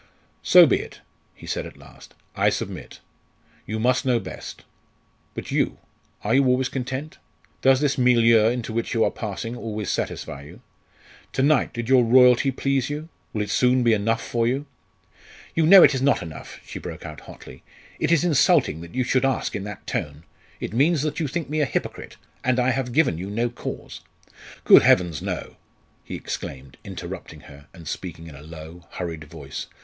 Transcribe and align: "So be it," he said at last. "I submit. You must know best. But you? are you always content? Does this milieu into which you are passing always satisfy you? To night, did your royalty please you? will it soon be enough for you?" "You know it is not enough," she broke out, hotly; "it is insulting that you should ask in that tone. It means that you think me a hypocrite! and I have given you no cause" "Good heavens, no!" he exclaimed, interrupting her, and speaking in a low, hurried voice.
"So 0.41 0.65
be 0.65 0.77
it," 0.79 1.01
he 1.35 1.45
said 1.45 1.67
at 1.67 1.77
last. 1.77 2.15
"I 2.35 2.49
submit. 2.49 3.01
You 3.67 3.79
must 3.79 4.03
know 4.03 4.19
best. 4.19 4.63
But 5.35 5.51
you? 5.51 5.77
are 6.23 6.33
you 6.33 6.43
always 6.47 6.69
content? 6.69 7.19
Does 7.61 7.81
this 7.81 7.99
milieu 7.99 8.47
into 8.49 8.73
which 8.73 8.95
you 8.95 9.03
are 9.03 9.11
passing 9.11 9.55
always 9.55 9.91
satisfy 9.91 10.41
you? 10.41 10.61
To 11.33 11.43
night, 11.43 11.71
did 11.73 11.87
your 11.87 12.03
royalty 12.03 12.49
please 12.49 12.89
you? 12.89 13.09
will 13.31 13.43
it 13.43 13.51
soon 13.51 13.83
be 13.83 13.93
enough 13.93 14.25
for 14.25 14.47
you?" 14.47 14.65
"You 15.53 15.67
know 15.67 15.83
it 15.83 15.93
is 15.93 16.01
not 16.01 16.23
enough," 16.23 16.59
she 16.65 16.79
broke 16.79 17.05
out, 17.05 17.19
hotly; 17.21 17.61
"it 17.99 18.11
is 18.11 18.23
insulting 18.23 18.81
that 18.81 18.95
you 18.95 19.03
should 19.03 19.23
ask 19.23 19.55
in 19.55 19.65
that 19.65 19.85
tone. 19.85 20.23
It 20.59 20.73
means 20.73 21.03
that 21.03 21.19
you 21.19 21.27
think 21.27 21.47
me 21.47 21.59
a 21.61 21.65
hypocrite! 21.65 22.17
and 22.43 22.59
I 22.59 22.71
have 22.71 22.91
given 22.91 23.19
you 23.19 23.29
no 23.29 23.51
cause" 23.51 24.01
"Good 24.63 24.81
heavens, 24.81 25.21
no!" 25.21 25.57
he 26.03 26.15
exclaimed, 26.15 26.77
interrupting 26.83 27.41
her, 27.41 27.67
and 27.71 27.87
speaking 27.87 28.25
in 28.25 28.33
a 28.35 28.41
low, 28.41 28.87
hurried 28.93 29.25
voice. 29.25 29.67